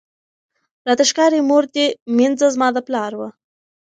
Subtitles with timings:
[0.87, 1.85] راته ښکاری مور دي
[2.17, 3.29] مینځه زما د پلار وه